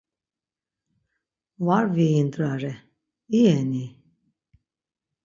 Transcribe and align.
Var 1.65 1.83
viindrare 1.95 2.73
iyen-i? 3.39 3.85